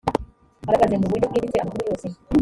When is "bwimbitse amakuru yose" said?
1.29-2.07